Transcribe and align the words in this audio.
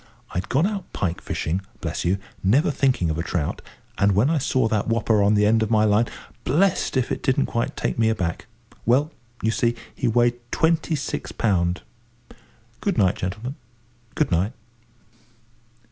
I'd 0.31 0.49
gone 0.49 0.65
out 0.65 0.91
pike 0.93 1.21
fishing, 1.21 1.61
bless 1.79 2.03
you, 2.03 2.17
never 2.43 2.71
thinking 2.71 3.11
of 3.11 3.19
a 3.19 3.23
trout, 3.23 3.61
and 3.99 4.13
when 4.13 4.31
I 4.31 4.39
saw 4.39 4.67
that 4.67 4.87
whopper 4.87 5.21
on 5.21 5.35
the 5.35 5.45
end 5.45 5.61
of 5.61 5.69
my 5.69 5.83
line, 5.83 6.07
blest 6.43 6.97
if 6.97 7.11
it 7.11 7.21
didn't 7.21 7.45
quite 7.45 7.77
take 7.77 7.99
me 7.99 8.09
aback. 8.09 8.47
Well, 8.83 9.11
you 9.43 9.51
see, 9.51 9.75
he 9.93 10.07
weighed 10.07 10.37
twenty 10.51 10.95
six 10.95 11.31
pound. 11.31 11.83
Good 12.79 12.97
night, 12.97 13.13
gentlemen, 13.15 13.53
good 14.15 14.31
night." 14.31 14.53